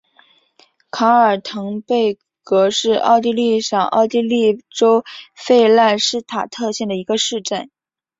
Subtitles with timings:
[0.89, 5.03] 卡尔滕贝格是奥地利上奥地利州
[5.35, 7.69] 弗赖施塔特县的一个市镇。